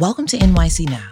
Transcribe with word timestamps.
Welcome 0.00 0.26
to 0.28 0.38
NYC 0.38 0.88
Now, 0.88 1.10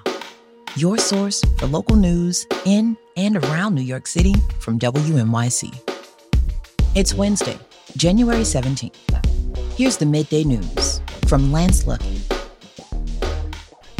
your 0.74 0.96
source 0.96 1.44
for 1.58 1.66
local 1.66 1.94
news 1.94 2.46
in 2.64 2.96
and 3.18 3.36
around 3.36 3.74
New 3.74 3.82
York 3.82 4.06
City 4.06 4.32
from 4.60 4.78
WNYC. 4.78 5.90
It's 6.94 7.12
Wednesday, 7.12 7.58
January 7.98 8.44
17th. 8.44 8.96
Here's 9.76 9.98
the 9.98 10.06
midday 10.06 10.42
news 10.42 11.02
from 11.26 11.52
Lance 11.52 11.84
Luckey. 11.84 12.18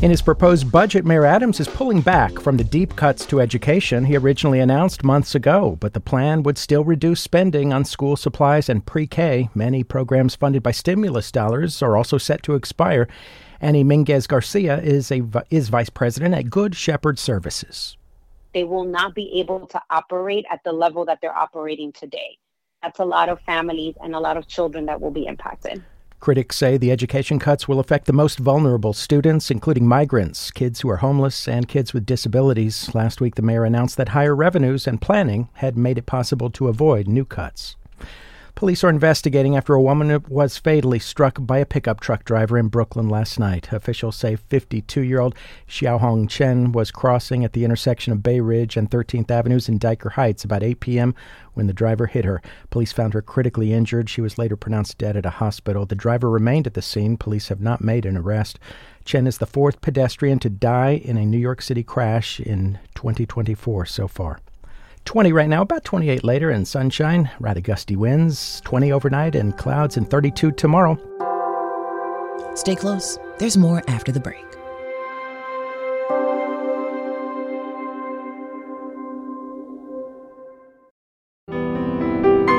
In 0.01 0.11
his 0.11 0.23
proposed 0.23 0.73
budget, 0.73 1.05
Mayor 1.05 1.27
Adams 1.27 1.61
is 1.61 1.69
pulling 1.69 2.01
back 2.01 2.39
from 2.39 2.57
the 2.57 2.65
deep 2.65 2.97
cuts 2.97 3.27
to 3.27 3.43
education 3.43 4.07
he 4.07 4.17
originally 4.17 4.61
announced 4.61 5.05
months 5.05 5.35
ago, 5.35 5.77
but 5.81 5.93
the 5.93 6.01
plan 6.01 6.43
would 6.45 6.57
still 6.57 6.83
reduce 6.83 7.21
spending 7.21 7.75
on 7.75 7.85
school 7.85 8.17
supplies 8.17 8.71
and 8.71 8.87
pre 8.87 9.07
K. 9.07 9.51
Many 9.55 9.85
programs 9.85 10.35
funded 10.35 10.63
by 10.63 10.71
stimulus 10.71 11.31
dollars 11.31 11.83
are 11.83 11.95
also 11.95 12.17
set 12.17 12.43
to 12.45 12.55
expire. 12.55 13.07
Annie 13.61 13.85
Minguez 13.85 14.27
Garcia 14.27 14.79
is, 14.79 15.11
a, 15.11 15.23
is 15.51 15.69
vice 15.69 15.91
president 15.91 16.35
at 16.35 16.49
Good 16.49 16.77
Shepherd 16.77 17.19
Services. 17.19 17.97
They 18.55 18.65
will 18.65 18.85
not 18.85 19.15
be 19.15 19.41
able 19.41 19.67
to 19.67 19.83
operate 19.91 20.47
at 20.51 20.63
the 20.65 20.73
level 20.73 21.05
that 21.07 21.21
they're 21.21 21.37
operating 21.37 21.93
today. 21.93 22.39
That's 22.83 23.01
a 23.01 23.05
lot 23.05 23.29
of 23.29 23.41
families 23.41 23.97
and 24.01 24.15
a 24.15 24.21
lot 24.21 24.37
of 24.37 24.47
children 24.47 24.87
that 24.87 25.01
will 25.01 25.11
be 25.11 25.27
impacted. 25.27 25.83
Critics 26.21 26.57
say 26.57 26.77
the 26.77 26.91
education 26.91 27.39
cuts 27.39 27.69
will 27.69 27.79
affect 27.79 28.07
the 28.07 28.13
most 28.13 28.39
vulnerable 28.39 28.93
students, 28.93 29.51
including 29.51 29.87
migrants, 29.87 30.51
kids 30.51 30.81
who 30.81 30.91
are 30.91 30.97
homeless, 30.97 31.47
and 31.47 31.69
kids 31.69 31.93
with 31.93 32.07
disabilities. 32.07 32.93
Last 32.95 33.21
week, 33.21 33.37
the 33.37 33.43
mayor 33.43 33.65
announced 33.65 33.97
that 33.97 34.11
higher 34.11 34.35
revenues 34.35 34.87
and 34.87 35.01
planning 35.01 35.49
had 35.55 35.77
made 35.77 35.99
it 35.99 36.07
possible 36.07 36.51
to 36.51 36.69
avoid 36.69 37.07
new 37.07 37.25
cuts. 37.25 37.77
Police 38.59 38.83
are 38.83 38.91
investigating 38.91 39.57
after 39.57 39.73
a 39.73 39.81
woman 39.81 40.21
was 40.29 40.59
fatally 40.59 40.99
struck 40.99 41.39
by 41.41 41.59
a 41.59 41.65
pickup 41.65 42.01
truck 42.01 42.25
driver 42.25 42.59
in 42.59 42.67
Brooklyn 42.67 43.09
last 43.09 43.39
night. 43.39 43.73
Officials 43.73 44.17
say 44.17 44.35
52 44.35 45.01
year 45.03 45.21
old 45.21 45.37
Xiaohong 45.69 46.29
Chen 46.29 46.73
was 46.73 46.91
crossing 46.91 47.45
at 47.45 47.53
the 47.53 47.65
intersection 47.65 48.13
of 48.13 48.25
Bay 48.25 48.41
Ridge 48.41 48.77
and 48.77 48.91
13th 48.91 49.31
Avenues 49.31 49.69
in 49.69 49.79
Dyker 49.79 50.11
Heights 50.11 50.43
about 50.43 50.65
8 50.65 50.81
p.m. 50.81 51.15
when 51.55 51.69
the 51.69 51.73
driver 51.73 52.07
hit 52.07 52.25
her. 52.25 52.43
Police 52.71 52.91
found 52.91 53.15
her 53.15 53.23
critically 53.23 53.73
injured. 53.73 54.11
She 54.11 54.21
was 54.21 54.39
later 54.39 54.57
pronounced 54.57 54.99
dead 54.99 55.17
at 55.17 55.25
a 55.25 55.31
hospital. 55.39 55.87
The 55.87 55.95
driver 55.95 56.29
remained 56.29 56.67
at 56.67 56.75
the 56.75 56.83
scene. 56.83 57.17
Police 57.17 57.51
have 57.51 57.61
not 57.61 57.81
made 57.81 58.05
an 58.05 58.17
arrest. 58.17 58.59
Chen 59.05 59.29
is 59.29 59.39
the 59.39 59.47
fourth 59.47 59.81
pedestrian 59.81 60.41
to 60.41 60.51
die 60.51 60.95
in 60.97 61.17
a 61.17 61.25
New 61.25 61.39
York 61.39 61.63
City 61.63 61.85
crash 61.85 62.41
in 62.41 62.81
2024 62.97 63.87
so 63.87 64.09
far. 64.09 64.41
20 65.05 65.33
right 65.33 65.49
now, 65.49 65.63
about 65.63 65.85
28 65.85 66.25
later, 66.25 66.51
and 66.51 66.67
sunshine, 66.67 67.31
rather 67.41 67.61
gusty 67.61 67.97
winds, 67.97 68.61
20 68.63 68.93
overnight, 68.93 69.35
and 69.35 69.57
clouds, 69.57 69.97
and 69.97 70.09
32 70.11 70.53
tomorrow. 70.53 70.97
Stay 72.55 72.75
close. 72.75 73.19
There's 73.39 73.57
more 73.57 73.83
after 73.89 74.13
the 74.13 74.21
break. 74.21 74.45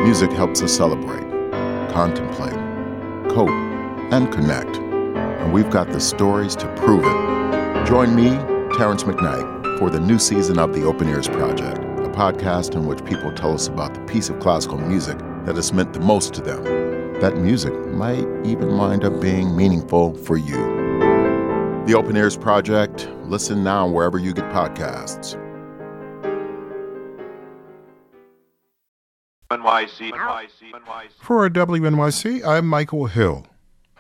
Music 0.04 0.32
helps 0.32 0.62
us 0.62 0.74
celebrate, 0.74 1.28
contemplate, 1.92 2.54
cope, 3.30 3.50
and 4.12 4.32
connect. 4.32 4.78
And 4.78 5.54
we've 5.54 5.70
got 5.70 5.92
the 5.92 6.00
stories 6.00 6.56
to 6.56 6.68
prove 6.76 7.04
it. 7.04 7.86
Join 7.86 8.16
me, 8.16 8.30
Terrence 8.78 9.04
McKnight, 9.04 9.78
for 9.78 9.90
the 9.90 10.00
new 10.00 10.18
season 10.18 10.58
of 10.58 10.74
the 10.74 10.84
Open 10.84 11.08
Ears 11.10 11.28
Project 11.28 11.79
podcast 12.20 12.76
in 12.76 12.86
which 12.86 13.00
people 13.06 13.32
tell 13.32 13.54
us 13.54 13.70
about 13.70 13.94
the 13.94 14.02
piece 14.02 14.28
of 14.30 14.38
classical 14.42 14.78
music 14.78 15.18
that 15.46 15.56
has 15.56 15.72
meant 15.72 15.94
the 15.94 16.02
most 16.02 16.34
to 16.34 16.42
them. 16.42 16.62
That 17.22 17.38
music 17.38 17.74
might 17.88 18.28
even 18.44 18.78
wind 18.78 19.06
up 19.06 19.22
being 19.22 19.56
meaningful 19.56 20.14
for 20.16 20.36
you. 20.36 20.58
The 21.88 21.94
Open 21.96 22.18
Ears 22.18 22.36
Project. 22.36 23.10
Listen 23.24 23.64
now 23.64 23.88
wherever 23.88 24.18
you 24.18 24.34
get 24.34 24.44
podcasts. 24.50 25.40
NYC, 29.50 30.12
NYC, 30.12 30.72
NYC. 30.74 31.12
For 31.22 31.50
WNYC, 31.50 32.46
I'm 32.46 32.68
Michael 32.68 33.06
Hill. 33.06 33.48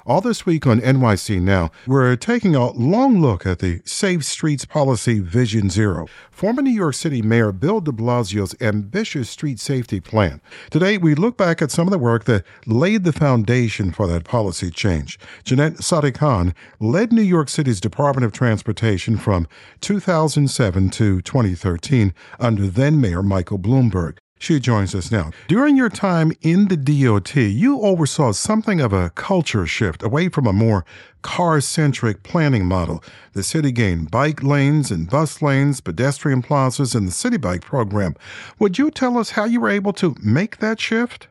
All 0.09 0.21
this 0.21 0.43
week 0.43 0.65
on 0.65 0.81
NYC 0.81 1.39
Now, 1.39 1.69
we're 1.85 2.15
taking 2.15 2.55
a 2.55 2.71
long 2.71 3.21
look 3.21 3.45
at 3.45 3.59
the 3.59 3.79
Safe 3.85 4.25
Streets 4.25 4.65
Policy 4.65 5.19
Vision 5.19 5.69
Zero, 5.69 6.07
former 6.31 6.63
New 6.63 6.71
York 6.71 6.95
City 6.95 7.21
Mayor 7.21 7.51
Bill 7.51 7.79
de 7.79 7.91
Blasio's 7.91 8.55
ambitious 8.59 9.29
street 9.29 9.59
safety 9.59 9.99
plan. 9.99 10.41
Today, 10.71 10.97
we 10.97 11.13
look 11.13 11.37
back 11.37 11.61
at 11.61 11.69
some 11.69 11.85
of 11.85 11.91
the 11.91 11.99
work 11.99 12.23
that 12.23 12.43
laid 12.65 13.03
the 13.03 13.13
foundation 13.13 13.91
for 13.91 14.07
that 14.07 14.23
policy 14.23 14.71
change. 14.71 15.19
Janette 15.43 15.83
Sadik-Khan 15.83 16.55
led 16.79 17.13
New 17.13 17.21
York 17.21 17.47
City's 17.47 17.79
Department 17.79 18.25
of 18.25 18.31
Transportation 18.31 19.15
from 19.15 19.47
2007 19.81 20.89
to 20.89 21.21
2013 21.21 22.15
under 22.39 22.65
then 22.65 22.99
Mayor 22.99 23.21
Michael 23.21 23.59
Bloomberg. 23.59 24.17
She 24.41 24.57
joins 24.57 24.95
us 24.95 25.11
now. 25.11 25.31
During 25.49 25.75
your 25.75 25.89
time 25.89 26.31
in 26.41 26.69
the 26.69 26.77
DOT, 26.77 27.35
you 27.35 27.81
oversaw 27.81 28.31
something 28.31 28.79
of 28.79 28.93
a 28.93 29.09
culture 29.11 29.67
shift 29.67 30.01
away 30.01 30.29
from 30.29 30.47
a 30.47 30.53
more 30.53 30.85
car 31.21 31.59
centric 31.59 32.23
planning 32.23 32.65
model. 32.65 33.03
The 33.33 33.43
city 33.43 33.73
gained 33.73 34.11
bike 34.11 34.41
lanes 34.41 34.91
and 34.91 35.09
bus 35.09 35.41
lanes, 35.41 35.81
pedestrian 35.81 36.41
plazas, 36.41 36.95
and 36.95 37.05
the 37.05 37.11
Citi 37.11 37.39
Bike 37.39 37.61
program. 37.61 38.15
Would 38.59 38.77
you 38.77 38.89
tell 38.91 39.17
us 39.17 39.31
how 39.31 39.43
you 39.43 39.59
were 39.59 39.69
able 39.69 39.91
to 39.93 40.15
make 40.23 40.59
that 40.59 40.79
shift? 40.79 41.27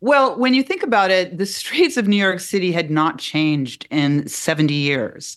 Well, 0.00 0.36
when 0.36 0.52
you 0.52 0.64
think 0.64 0.82
about 0.82 1.12
it, 1.12 1.38
the 1.38 1.46
streets 1.46 1.96
of 1.96 2.08
New 2.08 2.16
York 2.16 2.40
City 2.40 2.72
had 2.72 2.90
not 2.90 3.18
changed 3.18 3.86
in 3.90 4.26
70 4.26 4.74
years. 4.74 5.36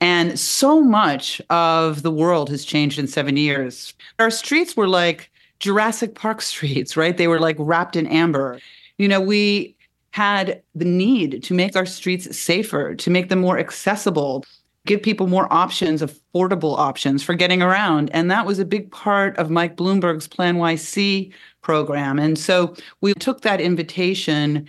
And 0.00 0.38
so 0.38 0.80
much 0.80 1.40
of 1.48 2.02
the 2.02 2.10
world 2.10 2.50
has 2.50 2.64
changed 2.64 2.98
in 2.98 3.06
70 3.06 3.40
years. 3.40 3.94
Our 4.18 4.30
streets 4.30 4.76
were 4.76 4.88
like, 4.88 5.30
Jurassic 5.60 6.14
Park 6.14 6.42
streets, 6.42 6.96
right? 6.96 7.16
They 7.16 7.28
were 7.28 7.40
like 7.40 7.56
wrapped 7.58 7.96
in 7.96 8.06
amber. 8.06 8.60
You 8.98 9.08
know, 9.08 9.20
we 9.20 9.76
had 10.10 10.62
the 10.74 10.84
need 10.84 11.42
to 11.42 11.54
make 11.54 11.76
our 11.76 11.86
streets 11.86 12.36
safer, 12.36 12.94
to 12.94 13.10
make 13.10 13.28
them 13.28 13.40
more 13.40 13.58
accessible, 13.58 14.44
give 14.86 15.02
people 15.02 15.26
more 15.26 15.52
options, 15.52 16.00
affordable 16.00 16.78
options 16.78 17.22
for 17.22 17.34
getting 17.34 17.60
around. 17.60 18.08
And 18.12 18.30
that 18.30 18.46
was 18.46 18.58
a 18.58 18.64
big 18.64 18.90
part 18.90 19.36
of 19.36 19.50
Mike 19.50 19.76
Bloomberg's 19.76 20.26
PlaNYC 20.26 21.32
program. 21.60 22.18
And 22.18 22.38
so 22.38 22.74
we 23.02 23.12
took 23.14 23.42
that 23.42 23.60
invitation 23.60 24.66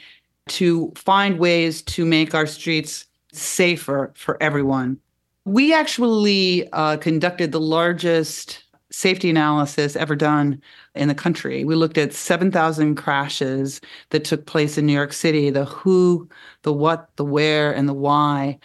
to 0.49 0.91
find 0.95 1.39
ways 1.39 1.81
to 1.83 2.03
make 2.03 2.33
our 2.33 2.45
streets 2.45 3.05
safer 3.31 4.11
for 4.15 4.41
everyone. 4.41 4.97
We 5.45 5.73
actually 5.73 6.69
uh, 6.73 6.97
conducted 6.97 7.53
the 7.53 7.61
largest 7.61 8.63
safety 8.91 9.29
analysis 9.29 9.95
ever 9.95 10.15
done 10.15 10.61
in 10.95 11.07
the 11.07 11.15
country. 11.15 11.63
We 11.63 11.75
looked 11.75 11.97
at 11.97 12.13
7,000 12.13 12.95
crashes 12.95 13.81
that 14.09 14.23
took 14.23 14.45
place 14.45 14.77
in 14.77 14.85
New 14.85 14.93
York 14.93 15.13
City 15.13 15.49
the 15.49 15.65
who, 15.65 16.29
the 16.63 16.73
what, 16.73 17.09
the 17.17 17.25
where, 17.25 17.73
and 17.73 17.87
the 17.87 17.93
why. 17.93 18.59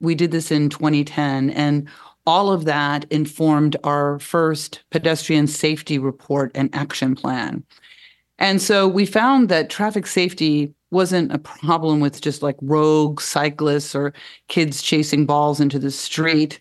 We 0.00 0.14
did 0.14 0.30
this 0.30 0.50
in 0.50 0.68
2010. 0.68 1.50
And 1.50 1.88
all 2.26 2.50
of 2.50 2.64
that 2.64 3.04
informed 3.10 3.76
our 3.84 4.18
first 4.18 4.82
pedestrian 4.90 5.46
safety 5.46 5.98
report 5.98 6.50
and 6.54 6.74
action 6.74 7.14
plan. 7.14 7.64
And 8.38 8.60
so 8.60 8.88
we 8.88 9.06
found 9.06 9.48
that 9.48 9.70
traffic 9.70 10.06
safety 10.06 10.72
wasn't 10.90 11.32
a 11.32 11.38
problem 11.38 12.00
with 12.00 12.20
just 12.20 12.42
like 12.42 12.56
rogue 12.62 13.20
cyclists 13.20 13.94
or 13.94 14.12
kids 14.48 14.82
chasing 14.82 15.26
balls 15.26 15.60
into 15.60 15.78
the 15.78 15.90
street, 15.90 16.60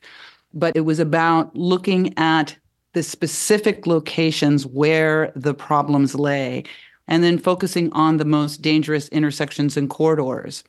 but 0.54 0.76
it 0.76 0.82
was 0.82 1.00
about 1.00 1.56
looking 1.56 2.18
at 2.18 2.56
the 2.94 3.04
specific 3.04 3.86
locations 3.86 4.66
where 4.66 5.32
the 5.36 5.54
problems 5.54 6.16
lay, 6.16 6.64
and 7.08 7.24
then 7.24 7.38
focusing 7.38 7.92
on 7.94 8.18
the 8.18 8.26
most 8.26 8.62
dangerous 8.62 9.08
intersections 9.10 9.76
and 9.76 9.90
corridors. 9.90 10.64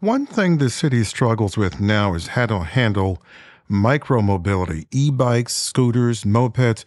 One 0.00 0.26
thing 0.26 0.58
the 0.58 0.70
city 0.70 1.04
struggles 1.04 1.56
with 1.56 1.80
now 1.80 2.14
is 2.14 2.28
how 2.28 2.46
to 2.46 2.60
handle 2.60 3.22
micromobility, 3.70 4.86
e 4.90 5.10
bikes, 5.10 5.54
scooters, 5.54 6.24
mopeds. 6.24 6.84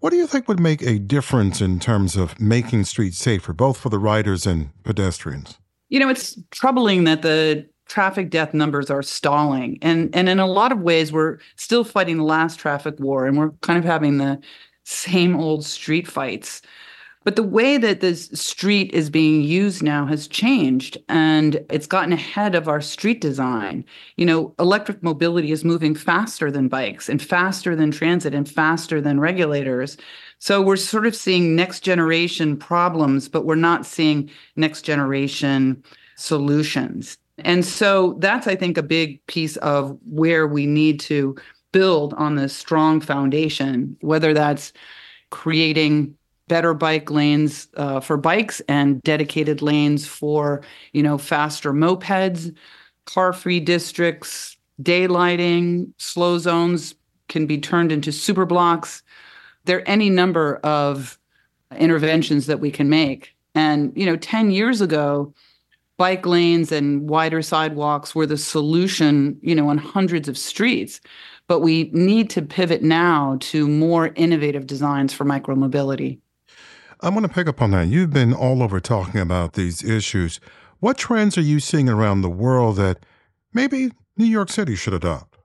What 0.00 0.10
do 0.10 0.16
you 0.16 0.26
think 0.26 0.48
would 0.48 0.60
make 0.60 0.82
a 0.82 0.98
difference 0.98 1.60
in 1.60 1.80
terms 1.80 2.16
of 2.16 2.38
making 2.40 2.84
streets 2.84 3.18
safer, 3.18 3.52
both 3.52 3.78
for 3.78 3.88
the 3.88 3.98
riders 3.98 4.46
and 4.46 4.70
pedestrians? 4.82 5.58
You 5.88 6.00
know, 6.00 6.08
it's 6.08 6.38
troubling 6.50 7.04
that 7.04 7.22
the 7.22 7.68
traffic 7.86 8.30
death 8.30 8.54
numbers 8.54 8.90
are 8.90 9.02
stalling. 9.02 9.78
And 9.82 10.14
and 10.14 10.28
in 10.28 10.38
a 10.38 10.46
lot 10.46 10.72
of 10.72 10.80
ways 10.80 11.12
we're 11.12 11.38
still 11.56 11.84
fighting 11.84 12.18
the 12.18 12.24
last 12.24 12.58
traffic 12.58 12.98
war 12.98 13.26
and 13.26 13.38
we're 13.38 13.50
kind 13.62 13.78
of 13.78 13.84
having 13.84 14.18
the 14.18 14.40
same 14.84 15.36
old 15.36 15.64
street 15.64 16.06
fights. 16.06 16.62
But 17.24 17.36
the 17.36 17.42
way 17.42 17.78
that 17.78 18.00
this 18.00 18.26
street 18.34 18.92
is 18.92 19.08
being 19.08 19.40
used 19.40 19.82
now 19.82 20.04
has 20.04 20.28
changed 20.28 20.98
and 21.08 21.64
it's 21.70 21.86
gotten 21.86 22.12
ahead 22.12 22.54
of 22.54 22.68
our 22.68 22.82
street 22.82 23.22
design. 23.22 23.84
You 24.16 24.26
know, 24.26 24.54
electric 24.58 25.02
mobility 25.02 25.50
is 25.50 25.64
moving 25.64 25.94
faster 25.94 26.50
than 26.50 26.68
bikes 26.68 27.08
and 27.08 27.22
faster 27.22 27.74
than 27.74 27.90
transit 27.90 28.34
and 28.34 28.46
faster 28.46 29.00
than 29.00 29.20
regulators. 29.20 29.96
So 30.38 30.60
we're 30.60 30.76
sort 30.76 31.06
of 31.06 31.16
seeing 31.16 31.56
next 31.56 31.80
generation 31.80 32.58
problems, 32.58 33.30
but 33.30 33.46
we're 33.46 33.54
not 33.54 33.86
seeing 33.86 34.28
next 34.56 34.82
generation 34.82 35.82
solutions. 36.16 37.16
And 37.38 37.64
so 37.64 38.16
that's, 38.18 38.46
I 38.46 38.54
think, 38.54 38.78
a 38.78 38.82
big 38.82 39.24
piece 39.26 39.56
of 39.58 39.98
where 40.08 40.46
we 40.46 40.66
need 40.66 41.00
to 41.00 41.36
build 41.72 42.14
on 42.14 42.36
this 42.36 42.54
strong 42.54 43.00
foundation, 43.00 43.96
whether 44.00 44.32
that's 44.32 44.72
creating 45.30 46.16
better 46.46 46.74
bike 46.74 47.10
lanes 47.10 47.68
uh, 47.76 48.00
for 48.00 48.16
bikes 48.16 48.60
and 48.68 49.02
dedicated 49.02 49.62
lanes 49.62 50.06
for 50.06 50.62
you 50.92 51.02
know 51.02 51.16
faster 51.16 51.72
mopeds 51.72 52.54
car 53.06 53.32
free 53.32 53.60
districts 53.60 54.56
daylighting 54.82 55.92
slow 55.98 56.38
zones 56.38 56.94
can 57.28 57.46
be 57.46 57.58
turned 57.58 57.90
into 57.92 58.12
super 58.12 58.44
blocks. 58.44 59.02
There 59.64 59.78
are 59.78 59.88
any 59.88 60.10
number 60.10 60.56
of 60.56 61.18
interventions 61.76 62.46
that 62.46 62.60
we 62.60 62.70
can 62.70 62.88
make. 62.88 63.34
And 63.54 63.92
you 63.96 64.04
know 64.04 64.16
10 64.16 64.50
years 64.50 64.80
ago 64.80 65.32
bike 65.96 66.26
lanes 66.26 66.72
and 66.72 67.08
wider 67.08 67.42
sidewalks 67.42 68.14
were 68.14 68.26
the 68.26 68.36
solution 68.36 69.38
you 69.42 69.54
know 69.54 69.68
on 69.68 69.78
hundreds 69.78 70.28
of 70.28 70.36
streets 70.36 71.00
but 71.46 71.60
we 71.60 71.90
need 71.92 72.30
to 72.30 72.42
pivot 72.42 72.82
now 72.82 73.36
to 73.40 73.68
more 73.68 74.12
innovative 74.16 74.66
designs 74.66 75.12
for 75.12 75.24
micromobility 75.24 76.18
I 77.00 77.10
want 77.10 77.26
to 77.26 77.32
pick 77.32 77.48
up 77.48 77.60
on 77.60 77.72
that. 77.72 77.88
You've 77.88 78.14
been 78.14 78.32
all 78.32 78.62
over 78.62 78.80
talking 78.80 79.20
about 79.20 79.52
these 79.52 79.84
issues. 79.84 80.40
What 80.80 80.96
trends 80.96 81.36
are 81.36 81.42
you 81.42 81.60
seeing 81.60 81.88
around 81.88 82.22
the 82.22 82.30
world 82.30 82.76
that 82.76 83.04
maybe 83.52 83.90
New 84.16 84.24
York 84.24 84.48
City 84.48 84.74
should 84.74 84.94
adopt? 84.94 85.36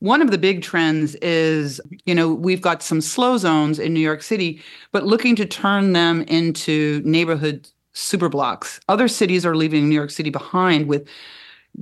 One 0.00 0.22
of 0.22 0.30
the 0.30 0.38
big 0.38 0.62
trends 0.62 1.16
is, 1.16 1.80
you 2.06 2.14
know, 2.14 2.32
we've 2.32 2.60
got 2.60 2.84
some 2.84 3.00
slow 3.00 3.36
zones 3.36 3.80
in 3.80 3.92
New 3.92 4.00
York 4.00 4.22
City, 4.22 4.62
but 4.92 5.06
looking 5.06 5.34
to 5.36 5.44
turn 5.44 5.92
them 5.92 6.22
into 6.22 7.02
neighborhood 7.04 7.68
superblocks. 7.94 8.80
Other 8.88 9.08
cities 9.08 9.44
are 9.44 9.56
leaving 9.56 9.88
New 9.88 9.94
York 9.94 10.10
City 10.10 10.30
behind 10.30 10.88
with 10.88 11.08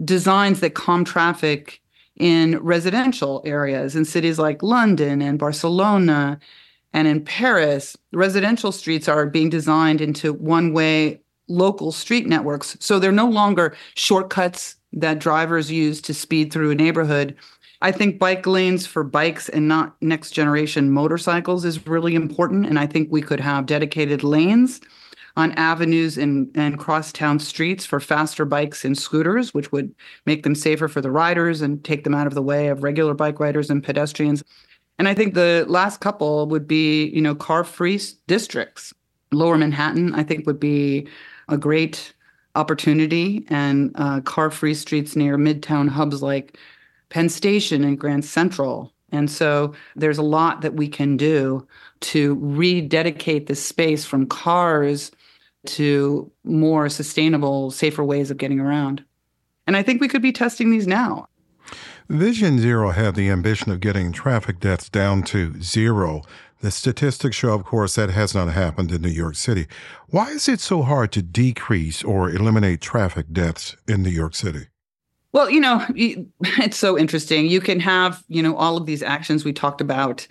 designs 0.05 0.61
that 0.61 0.75
calm 0.75 1.05
traffic 1.05 1.81
in 2.17 2.59
residential 2.61 3.43
areas 3.45 3.95
in 3.95 4.05
cities 4.05 4.39
like 4.39 4.63
London 4.63 5.21
and 5.21 5.39
Barcelona 5.39 6.39
and 6.97 7.07
in 7.07 7.23
Paris, 7.23 7.95
residential 8.15 8.73
streets 8.73 9.07
are 9.07 9.27
being 9.27 9.51
designed 9.51 10.01
into 10.01 10.33
one 10.33 10.73
way 10.73 11.21
local 11.47 11.93
street 11.93 12.27
networks. 12.27 12.75
So 12.81 12.99
they're 12.99 13.13
no 13.13 13.29
longer 13.29 13.77
shortcuts 13.95 14.77
that 14.95 15.19
drivers 15.19 15.71
use 15.71 16.01
to 16.03 16.15
speed 16.15 16.51
through 16.51 16.71
a 16.71 16.75
neighborhood. 16.75 17.37
I 17.83 17.93
think 17.93 18.19
bike 18.19 18.47
lanes 18.47 18.87
for 18.87 19.05
bikes 19.05 19.51
and 19.51 19.69
not 19.69 19.95
next 20.01 20.31
generation 20.31 20.91
motorcycles 20.91 21.67
is 21.67 21.87
really 21.87 22.15
important. 22.15 22.65
And 22.65 22.79
I 22.79 22.87
think 22.87 23.13
we 23.13 23.21
could 23.21 23.41
have 23.41 23.67
dedicated 23.67 24.25
lanes 24.25 24.81
on 25.37 25.53
avenues 25.53 26.17
and, 26.17 26.51
and 26.55 26.79
crosstown 26.79 27.39
streets 27.39 27.85
for 27.85 28.01
faster 28.01 28.45
bikes 28.45 28.85
and 28.85 28.97
scooters, 28.97 29.53
which 29.53 29.71
would 29.71 29.95
make 30.25 30.43
them 30.43 30.55
safer 30.55 30.89
for 30.89 31.01
the 31.01 31.11
riders 31.11 31.61
and 31.61 31.85
take 31.85 32.05
them 32.05 32.15
out 32.15 32.27
of 32.27 32.35
the 32.35 32.43
way 32.43 32.69
of 32.69 32.83
regular 32.83 33.15
bike 33.15 33.39
riders 33.39 33.69
and 33.69 33.85
pedestrians. 33.85 34.43
And 34.99 35.09
I 35.09 35.15
think 35.15 35.35
the 35.35 35.67
last 35.69 36.01
couple 36.01 36.47
would 36.49 36.67
be, 36.67 37.07
you 37.09 37.21
know, 37.21 37.35
car-free 37.35 38.01
districts. 38.27 38.95
Lower 39.31 39.59
Manhattan, 39.59 40.15
I 40.15 40.23
think, 40.23 40.47
would 40.47 40.59
be 40.59 41.07
a 41.49 41.59
great 41.59 42.15
opportunity, 42.55 43.45
and 43.51 43.93
uh, 43.97 44.23
car-free 44.23 44.73
streets 44.73 45.15
near 45.15 45.37
midtown 45.37 45.89
hubs 45.89 46.23
like 46.23 46.57
Penn 47.11 47.29
Station 47.29 47.85
and 47.85 48.01
Grand 48.01 48.25
Central. 48.25 48.95
And 49.13 49.31
so 49.31 49.75
there's 49.95 50.19
a 50.19 50.23
lot 50.23 50.63
that 50.63 50.75
we 50.75 50.89
can 50.89 51.19
do 51.19 51.67
to 52.01 52.37
rededicate 52.41 53.47
this 53.47 53.65
space 53.65 54.07
from 54.07 54.27
cars 54.27 55.11
to 55.69 56.31
more 56.45 56.89
sustainable, 56.89 57.71
safer 57.71 58.05
ways 58.05 58.31
of 58.31 58.37
getting 58.37 58.61
around. 58.61 59.05
And 59.67 59.77
I 59.77 59.83
think 59.83 60.01
we 60.01 60.09
could 60.09 60.23
be 60.23 60.33
testing 60.33 60.71
these 60.71 60.87
now. 60.87 61.29
Vision 62.09 62.61
Zero 62.61 62.91
had 62.91 63.17
the 63.17 63.29
ambition 63.29 63.73
of 63.73 63.81
getting 63.81 64.13
traffic 64.13 64.61
deaths 64.61 64.89
down 64.89 65.25
to 65.25 65.61
zero. 65.61 66.23
The 66.61 66.71
statistics 66.71 67.37
show, 67.37 67.53
of 67.53 67.65
course, 67.65 67.97
that 67.97 68.11
has 68.11 68.35
not 68.35 68.49
happened 68.49 68.93
in 68.93 69.03
New 69.03 69.09
York 69.09 69.35
City. 69.35 69.67
Why 70.09 70.29
is 70.29 70.49
it 70.49 70.61
so 70.61 70.83
hard 70.83 71.11
to 71.13 71.23
decrease 71.23 72.05
or 72.05 72.31
eliminate 72.31 72.81
traffic 72.81 73.27
deaths 73.33 73.77
in 73.89 74.03
New 74.03 74.11
York 74.11 74.35
City? 74.35 74.69
Well, 75.33 75.51
you 75.51 75.61
know, 75.61 75.85
it's 75.95 76.79
so 76.79 76.97
interesting. 76.97 77.47
You 77.47 77.61
can 77.61 77.81
have, 77.81 78.23
you 78.29 78.43
know, 78.43 78.57
all 78.57 78.77
of 78.77 78.87
these 78.87 79.03
actions 79.03 79.45
we 79.45 79.53
talked 79.53 79.81
about, 79.81 80.27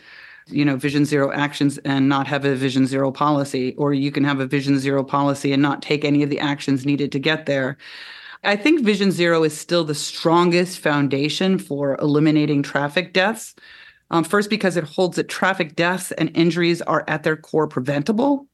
you 0.47 0.63
know, 0.63 0.75
Vision 0.75 1.05
Zero 1.05 1.31
actions 1.31 1.77
and 1.79 2.07
not 2.07 2.27
have 2.27 2.45
a 2.45 2.55
Vision 2.55 2.85
Zero 2.85 3.11
policy, 3.11 3.75
or 3.77 3.93
you 3.93 4.11
can 4.11 4.23
have 4.23 4.39
a 4.39 4.45
Vision 4.45 4.79
Zero 4.79 5.03
policy 5.03 5.51
and 5.51 5.61
not 5.61 5.81
take 5.81 6.05
any 6.05 6.23
of 6.23 6.29
the 6.29 6.39
actions 6.39 6.85
needed 6.85 7.11
to 7.11 7.19
get 7.19 7.45
there. 7.45 7.77
I 8.43 8.55
think 8.55 8.85
Vision 8.85 9.11
Zero 9.11 9.43
is 9.43 9.57
still 9.57 9.83
the 9.83 9.95
strongest 9.95 10.79
foundation 10.79 11.57
for 11.57 11.95
eliminating 11.99 12.61
traffic 12.61 13.11
deaths. 13.11 13.55
Um, 14.11 14.23
first, 14.23 14.51
because 14.51 14.77
it 14.77 14.83
holds 14.83 15.15
that 15.15 15.29
traffic 15.29 15.75
deaths 15.75 16.11
and 16.11 16.35
injuries 16.37 16.81
are 16.83 17.03
at 17.07 17.23
their 17.23 17.35
core 17.35 17.67
preventable, 17.67 18.47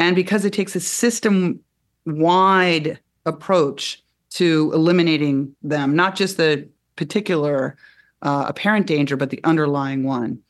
and 0.00 0.16
because 0.16 0.44
it 0.44 0.52
takes 0.52 0.74
a 0.74 0.80
system 0.80 1.60
wide 2.04 2.98
approach 3.26 4.02
to 4.30 4.72
eliminating 4.74 5.54
them, 5.62 5.94
not 5.94 6.16
just 6.16 6.36
the 6.36 6.68
particular 6.96 7.76
uh, 8.22 8.46
apparent 8.48 8.86
danger, 8.86 9.16
but 9.16 9.30
the 9.30 9.42
underlying 9.44 10.02
one. 10.02 10.40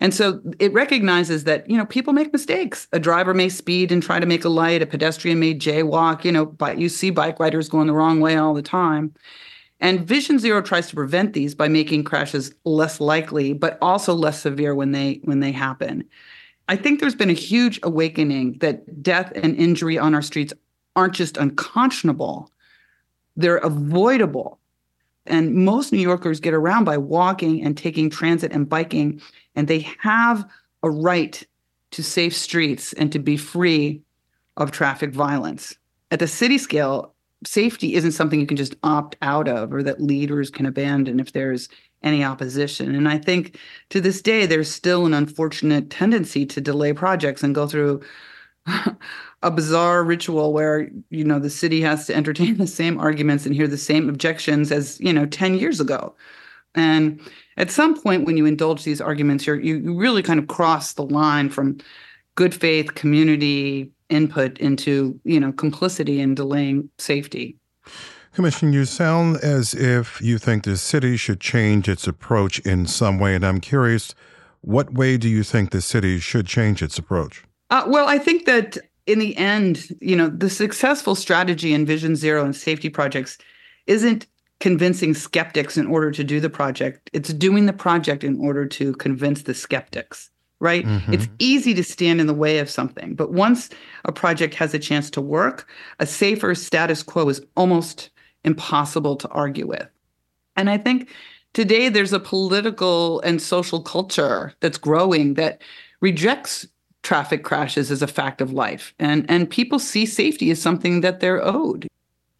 And 0.00 0.14
so 0.14 0.40
it 0.58 0.72
recognizes 0.72 1.44
that, 1.44 1.68
you 1.68 1.76
know, 1.76 1.84
people 1.84 2.14
make 2.14 2.32
mistakes. 2.32 2.88
A 2.92 2.98
driver 2.98 3.34
may 3.34 3.50
speed 3.50 3.92
and 3.92 4.02
try 4.02 4.18
to 4.18 4.26
make 4.26 4.44
a 4.44 4.48
light, 4.48 4.80
a 4.80 4.86
pedestrian 4.86 5.38
may 5.38 5.54
jaywalk, 5.54 6.24
you 6.24 6.32
know, 6.32 6.46
but 6.46 6.78
you 6.78 6.88
see 6.88 7.10
bike 7.10 7.38
riders 7.38 7.68
going 7.68 7.86
the 7.86 7.92
wrong 7.92 8.20
way 8.20 8.36
all 8.36 8.54
the 8.54 8.62
time. 8.62 9.14
And 9.78 10.06
Vision 10.06 10.38
Zero 10.38 10.60
tries 10.62 10.88
to 10.88 10.94
prevent 10.94 11.32
these 11.32 11.54
by 11.54 11.68
making 11.68 12.04
crashes 12.04 12.54
less 12.64 13.00
likely, 13.00 13.52
but 13.52 13.78
also 13.80 14.14
less 14.14 14.40
severe 14.40 14.74
when 14.74 14.92
they 14.92 15.20
when 15.24 15.40
they 15.40 15.52
happen. 15.52 16.04
I 16.68 16.76
think 16.76 17.00
there's 17.00 17.14
been 17.14 17.30
a 17.30 17.34
huge 17.34 17.80
awakening 17.82 18.58
that 18.60 19.02
death 19.02 19.32
and 19.34 19.56
injury 19.56 19.98
on 19.98 20.14
our 20.14 20.22
streets 20.22 20.52
aren't 20.96 21.14
just 21.14 21.36
unconscionable, 21.36 22.50
they're 23.36 23.56
avoidable. 23.56 24.58
And 25.26 25.54
most 25.54 25.92
New 25.92 25.98
Yorkers 26.00 26.40
get 26.40 26.54
around 26.54 26.84
by 26.84 26.96
walking 26.96 27.62
and 27.62 27.76
taking 27.76 28.10
transit 28.10 28.52
and 28.52 28.68
biking 28.68 29.20
and 29.60 29.68
they 29.68 29.86
have 29.98 30.50
a 30.82 30.88
right 30.90 31.46
to 31.90 32.02
safe 32.02 32.34
streets 32.34 32.94
and 32.94 33.12
to 33.12 33.18
be 33.18 33.36
free 33.36 34.00
of 34.56 34.70
traffic 34.70 35.10
violence. 35.10 35.76
At 36.10 36.18
the 36.18 36.26
city 36.26 36.56
scale, 36.56 37.12
safety 37.44 37.94
isn't 37.94 38.12
something 38.12 38.40
you 38.40 38.46
can 38.46 38.56
just 38.56 38.74
opt 38.82 39.16
out 39.20 39.48
of 39.48 39.74
or 39.74 39.82
that 39.82 40.00
leaders 40.00 40.48
can 40.48 40.64
abandon 40.64 41.20
if 41.20 41.32
there's 41.32 41.68
any 42.02 42.24
opposition. 42.24 42.94
And 42.94 43.06
I 43.06 43.18
think 43.18 43.58
to 43.90 44.00
this 44.00 44.22
day, 44.22 44.46
there's 44.46 44.72
still 44.72 45.04
an 45.04 45.12
unfortunate 45.12 45.90
tendency 45.90 46.46
to 46.46 46.60
delay 46.62 46.94
projects 46.94 47.42
and 47.42 47.54
go 47.54 47.66
through 47.66 48.00
a 49.42 49.50
bizarre 49.50 50.02
ritual 50.02 50.54
where, 50.54 50.88
you 51.10 51.22
know, 51.22 51.38
the 51.38 51.50
city 51.50 51.82
has 51.82 52.06
to 52.06 52.14
entertain 52.14 52.56
the 52.56 52.66
same 52.66 52.98
arguments 52.98 53.44
and 53.44 53.54
hear 53.54 53.68
the 53.68 53.76
same 53.76 54.08
objections 54.08 54.72
as, 54.72 54.98
you 55.00 55.12
know, 55.12 55.26
10 55.26 55.56
years 55.56 55.80
ago. 55.80 56.16
And 56.74 57.20
at 57.56 57.70
some 57.70 58.00
point, 58.00 58.26
when 58.26 58.36
you 58.36 58.46
indulge 58.46 58.84
these 58.84 59.00
arguments, 59.00 59.46
you 59.46 59.54
you 59.56 59.94
really 59.96 60.22
kind 60.22 60.38
of 60.38 60.46
cross 60.46 60.92
the 60.92 61.04
line 61.04 61.50
from 61.50 61.78
good 62.36 62.54
faith 62.54 62.94
community 62.94 63.90
input 64.08 64.58
into 64.58 65.18
you 65.24 65.40
know 65.40 65.52
complicity 65.52 66.20
in 66.20 66.34
delaying 66.34 66.88
safety. 66.98 67.56
Commissioner, 68.32 68.70
you 68.70 68.84
sound 68.84 69.38
as 69.38 69.74
if 69.74 70.20
you 70.22 70.38
think 70.38 70.62
the 70.62 70.76
city 70.76 71.16
should 71.16 71.40
change 71.40 71.88
its 71.88 72.06
approach 72.06 72.60
in 72.60 72.86
some 72.86 73.18
way, 73.18 73.34
and 73.34 73.44
I'm 73.44 73.60
curious, 73.60 74.14
what 74.60 74.94
way 74.94 75.16
do 75.16 75.28
you 75.28 75.42
think 75.42 75.70
the 75.70 75.80
city 75.80 76.20
should 76.20 76.46
change 76.46 76.80
its 76.80 76.96
approach? 76.96 77.42
Uh, 77.70 77.84
well, 77.88 78.08
I 78.08 78.18
think 78.18 78.46
that 78.46 78.78
in 79.06 79.18
the 79.18 79.36
end, 79.36 79.88
you 80.00 80.14
know, 80.14 80.28
the 80.28 80.50
successful 80.50 81.16
strategy 81.16 81.72
in 81.72 81.84
Vision 81.84 82.14
Zero 82.14 82.44
and 82.44 82.54
safety 82.54 82.88
projects 82.88 83.36
isn't 83.86 84.26
convincing 84.60 85.14
skeptics 85.14 85.76
in 85.76 85.86
order 85.86 86.10
to 86.12 86.22
do 86.22 86.38
the 86.38 86.50
project. 86.50 87.10
It's 87.12 87.32
doing 87.32 87.66
the 87.66 87.72
project 87.72 88.22
in 88.22 88.38
order 88.38 88.66
to 88.66 88.92
convince 88.94 89.42
the 89.42 89.54
skeptics, 89.54 90.30
right? 90.60 90.84
Mm-hmm. 90.84 91.14
It's 91.14 91.28
easy 91.38 91.74
to 91.74 91.82
stand 91.82 92.20
in 92.20 92.26
the 92.26 92.34
way 92.34 92.58
of 92.58 92.70
something, 92.70 93.14
but 93.14 93.32
once 93.32 93.70
a 94.04 94.12
project 94.12 94.54
has 94.54 94.74
a 94.74 94.78
chance 94.78 95.10
to 95.10 95.20
work, 95.20 95.68
a 95.98 96.06
safer 96.06 96.54
status 96.54 97.02
quo 97.02 97.28
is 97.28 97.40
almost 97.56 98.10
impossible 98.44 99.16
to 99.16 99.28
argue 99.28 99.66
with. 99.66 99.88
And 100.56 100.68
I 100.68 100.76
think 100.76 101.10
today 101.54 101.88
there's 101.88 102.12
a 102.12 102.20
political 102.20 103.20
and 103.20 103.40
social 103.40 103.80
culture 103.80 104.52
that's 104.60 104.78
growing 104.78 105.34
that 105.34 105.62
rejects 106.00 106.66
traffic 107.02 107.44
crashes 107.44 107.90
as 107.90 108.02
a 108.02 108.06
fact 108.06 108.42
of 108.42 108.52
life 108.52 108.92
and 108.98 109.24
and 109.30 109.48
people 109.48 109.78
see 109.78 110.04
safety 110.04 110.50
as 110.50 110.60
something 110.60 111.00
that 111.00 111.20
they're 111.20 111.42
owed 111.42 111.88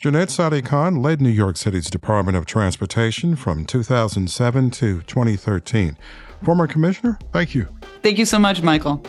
Janette 0.00 0.30
Sadik-Khan 0.30 1.02
led 1.02 1.20
New 1.20 1.28
York 1.28 1.58
City's 1.58 1.90
Department 1.90 2.34
of 2.34 2.46
Transportation 2.46 3.36
from 3.36 3.66
2007 3.66 4.70
to 4.70 5.02
2013. 5.02 5.94
Former 6.42 6.66
Commissioner, 6.66 7.18
thank 7.34 7.54
you. 7.54 7.68
Thank 8.02 8.16
you 8.16 8.24
so 8.24 8.38
much, 8.38 8.62
Michael. 8.62 9.02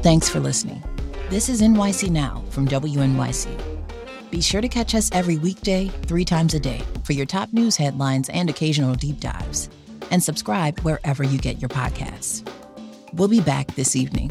Thanks 0.00 0.28
for 0.28 0.38
listening. 0.38 0.80
This 1.28 1.48
is 1.48 1.60
NYC 1.60 2.08
Now 2.10 2.44
from 2.50 2.68
WNYC. 2.68 4.30
Be 4.30 4.40
sure 4.40 4.60
to 4.60 4.68
catch 4.68 4.94
us 4.94 5.10
every 5.12 5.36
weekday, 5.36 5.88
three 6.06 6.24
times 6.24 6.54
a 6.54 6.60
day, 6.60 6.82
for 7.02 7.14
your 7.14 7.26
top 7.26 7.52
news 7.52 7.76
headlines 7.76 8.28
and 8.28 8.48
occasional 8.48 8.94
deep 8.94 9.18
dives. 9.18 9.68
And 10.12 10.22
subscribe 10.22 10.78
wherever 10.82 11.24
you 11.24 11.36
get 11.36 11.60
your 11.60 11.70
podcasts. 11.70 12.48
We'll 13.12 13.26
be 13.26 13.40
back 13.40 13.66
this 13.74 13.96
evening. 13.96 14.30